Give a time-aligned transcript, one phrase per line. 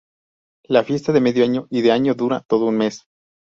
[0.63, 3.03] La Fiesta de medio año y de Año dura todo un mes.